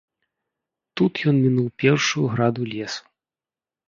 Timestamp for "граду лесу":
2.33-3.03